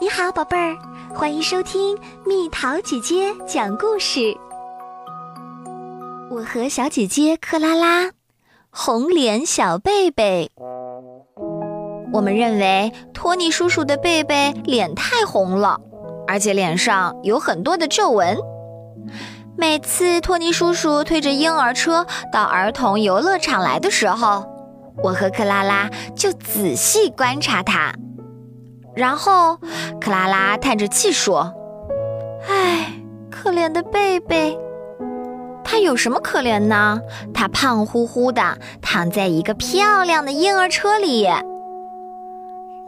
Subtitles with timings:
[0.00, 0.78] 你好，宝贝儿，
[1.14, 4.34] 欢迎收听蜜桃姐姐讲故事。
[6.30, 8.10] 我和小姐姐克拉拉，
[8.70, 10.50] 红脸小贝贝。
[12.14, 15.78] 我们认为托尼叔叔的贝贝脸太红了，
[16.26, 18.38] 而且脸上有很多的皱纹。
[19.58, 24.46] 每次托尼叔叔推着婴儿车到儿童游乐场来的时候，
[25.02, 27.92] 我和克拉拉就仔细观察他。
[28.94, 29.56] 然后，
[30.00, 31.52] 克拉拉叹着气说
[32.48, 32.92] ：“唉，
[33.30, 34.58] 可怜的贝贝，
[35.62, 37.00] 他有什么可怜呢？
[37.32, 41.28] 他胖乎乎的，躺在一个漂亮的婴儿车里。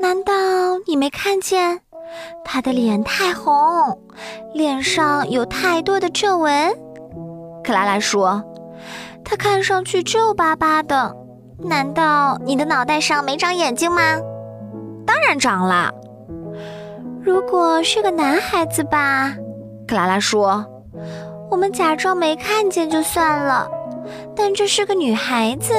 [0.00, 0.32] 难道
[0.86, 1.80] 你没看见
[2.44, 3.98] 他的脸太红，
[4.54, 6.72] 脸上有太多的皱纹？”
[7.62, 8.42] 克拉拉说
[9.22, 11.14] ：“他看上去皱巴巴的。
[11.58, 14.00] 难道你的脑袋上没长眼睛吗？”
[15.10, 15.92] 当然长了。
[17.20, 19.34] 如果是个男孩子吧，
[19.88, 20.64] 克拉拉说
[21.50, 23.68] ：“我们假装没看见就算了。
[24.36, 25.74] 但这是个女孩子，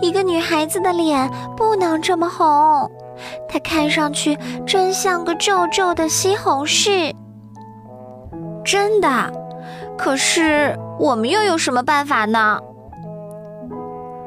[0.00, 2.88] 一个女孩子的脸不能这么红，
[3.48, 7.12] 她看上去真像个皱皱的西红柿。
[8.64, 9.08] 真的？
[9.98, 12.60] 可是我们又有什么办法呢？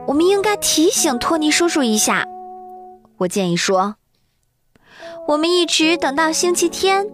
[0.06, 2.26] 我们应该提醒托尼叔叔一下。”
[3.20, 3.96] 我建议说。
[5.30, 7.06] 我们一直等到星期天，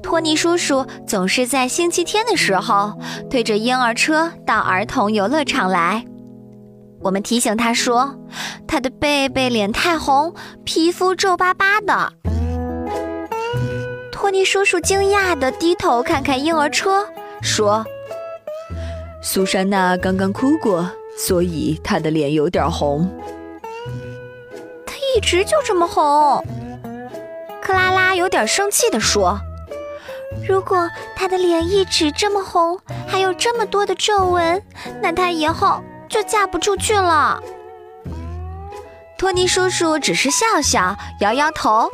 [0.00, 2.92] 托尼叔叔总是在星期天的时候
[3.28, 6.04] 推着婴儿车到儿童游乐场来。
[7.00, 8.14] 我们提醒他说，
[8.64, 12.12] 他的贝贝脸太红，皮肤皱巴巴的。
[14.12, 17.04] 托尼叔叔惊讶地低头看看婴儿车，
[17.42, 17.84] 说
[19.20, 23.10] ：“苏珊娜刚刚哭过，所以她的脸有点红。
[24.86, 26.40] 她一直就这么红。”
[27.66, 29.40] 克拉拉有点生气地说
[30.48, 34.62] ：“如果她的脸一直这么红，还有这么多的皱纹，
[35.02, 37.42] 那她以后就嫁不出去了。”
[39.18, 41.90] 托尼叔叔只是笑笑，摇摇头，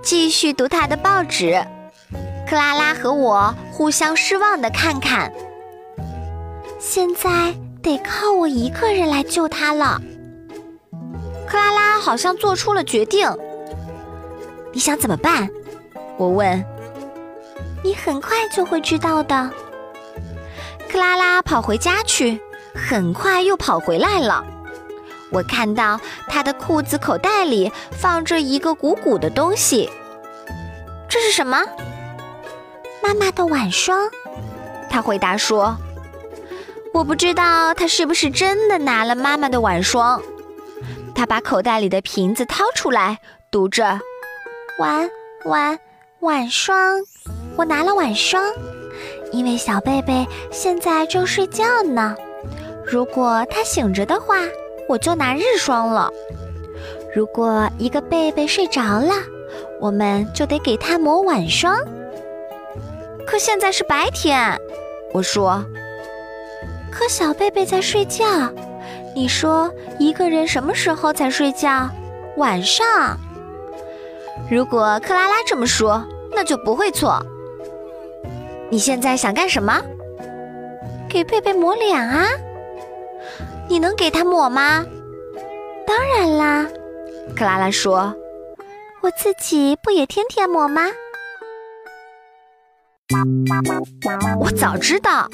[0.00, 1.60] 继续读他的报纸。
[2.48, 5.32] 克拉拉和我互相失望地看看。
[6.78, 7.52] 现在
[7.82, 10.00] 得靠我一个人来救他了。
[11.48, 13.28] 克拉拉好像做出了决定。
[14.76, 15.48] 你想怎么办？
[16.18, 16.62] 我问。
[17.82, 19.50] 你很快就会知道的。
[20.86, 22.38] 克拉拉跑回家去，
[22.74, 24.44] 很快又跑回来了。
[25.32, 25.98] 我看到
[26.28, 29.88] 她的裤子口袋里放着一个鼓鼓的东西。
[31.08, 31.58] 这是什么？
[33.02, 34.10] 妈妈的晚霜。
[34.90, 35.74] 她回答说
[36.92, 40.20] ：“我不知道她是不是真的拿了妈妈的晚霜。”
[41.16, 43.20] 她把口袋里的瓶子掏出来，
[43.50, 43.98] 读着。
[44.78, 45.08] 晚
[45.46, 45.78] 晚
[46.20, 47.02] 晚霜，
[47.56, 48.44] 我拿了晚霜，
[49.32, 52.14] 因为小贝贝现在正睡觉呢。
[52.84, 54.36] 如果他醒着的话，
[54.86, 56.10] 我就拿日霜了。
[57.14, 59.14] 如果一个贝贝睡着了，
[59.80, 61.74] 我们就得给他抹晚霜。
[63.26, 64.60] 可现在是白天，
[65.14, 65.64] 我说。
[66.92, 68.26] 可小贝贝在睡觉。
[69.14, 71.88] 你说一个人什么时候才睡觉？
[72.36, 73.18] 晚上。
[74.50, 77.20] 如果克拉拉这么说，那就不会错。
[78.70, 79.80] 你现在想干什么？
[81.08, 82.26] 给贝贝抹脸啊？
[83.68, 84.84] 你能给他抹吗？
[85.86, 86.66] 当然啦，
[87.36, 88.14] 克拉拉说。
[89.02, 90.82] 我自己不也天天抹吗？
[94.40, 95.28] 我早知道，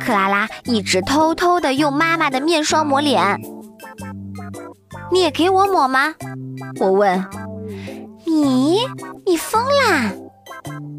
[0.00, 3.38] 克拉拉一直偷偷的用妈妈的面霜抹脸。
[5.12, 6.14] 你也给我抹吗？
[6.80, 7.22] 我问。
[8.42, 8.78] 你
[9.26, 10.12] 你疯啦？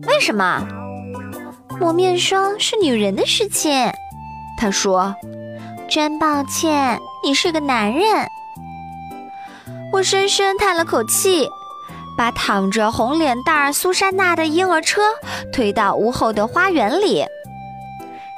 [0.08, 0.68] 为什么？
[1.80, 3.72] 抹面霜是女人的事情。
[4.58, 5.16] 他说
[5.90, 8.28] ：“真抱歉，你是个男人。”
[9.94, 11.50] 我深深叹了口气，
[12.18, 15.02] 把躺着红脸蛋儿苏珊娜的婴儿车
[15.54, 17.26] 推到屋后的花园里。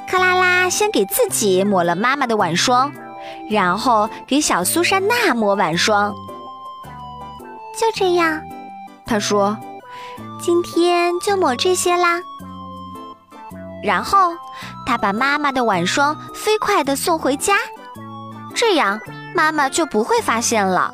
[0.08, 2.92] 克拉拉先给自己抹了妈妈的晚霜，
[3.50, 6.14] 然后给小苏珊娜抹晚霜。
[7.80, 8.42] 就这样。
[9.12, 9.58] 他说
[10.42, 12.22] ：“今天就抹这些啦。”
[13.84, 14.32] 然后
[14.86, 17.58] 他把妈妈的晚霜飞快地送回家，
[18.56, 19.02] 这样
[19.36, 20.94] 妈妈就不会发现了。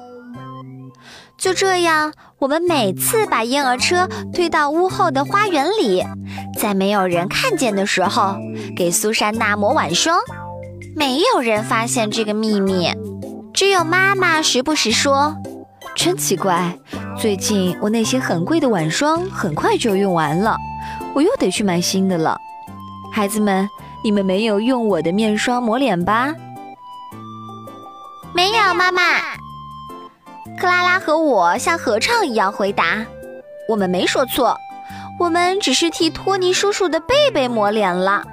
[1.37, 6.03] 就这样，我们每次把婴儿车推到屋后的花园里，
[6.59, 8.35] 在没有人看见的时候，
[8.75, 10.17] 给苏珊娜抹晚霜。
[10.95, 12.89] 没有人发现这个秘密，
[13.53, 15.35] 只有妈妈时不时说。
[15.95, 16.77] 真奇怪，
[17.19, 20.55] 最近我那些很贵的晚霜很快就用完了，
[21.15, 22.37] 我又得去买新的了。
[23.11, 23.67] 孩子们，
[24.03, 26.35] 你们没有用我的面霜抹脸吧？
[28.35, 29.01] 没有，妈妈。
[30.59, 33.03] 克拉拉和我像合唱一样回答
[33.67, 34.55] ：“我们没说错，
[35.19, 38.23] 我们只是替托尼叔叔的贝贝抹脸了。”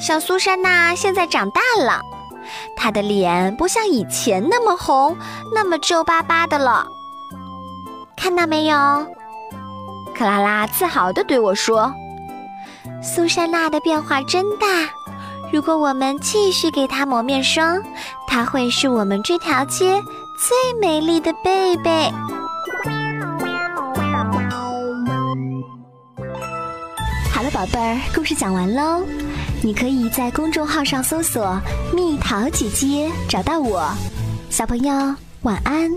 [0.00, 2.00] 小苏珊娜现在长大了。
[2.74, 5.18] 她的脸不像以前那么红，
[5.54, 6.86] 那么皱巴巴的了。
[8.16, 8.76] 看到没有？
[10.14, 11.92] 克拉拉自豪地对我说
[13.02, 14.66] ：“苏珊娜的变化真大。
[15.52, 17.82] 如果我们继续给她抹面霜，
[18.26, 20.02] 她会是我们这条街
[20.38, 22.10] 最美丽的贝贝。”
[27.30, 29.04] 好了，宝贝儿，故事讲完喽。
[29.62, 31.60] 你可以在公众号上搜索
[31.94, 33.86] “蜜桃姐姐”，找到我。
[34.48, 35.90] 小朋友，晚安。